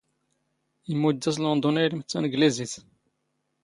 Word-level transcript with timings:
ⵉⵎⵎⵓⴷⴷⴰ 0.91 1.31
ⵙ 1.35 1.39
ⵍⵓⵏⴷⵓⵏ 1.43 1.75
ⴰⴷ 1.83 1.85
ⵉⵍⵎⴷ 1.87 2.05
ⵜⴰⵏⴳⵍⵉⵣⵉⵜ. 2.09 2.73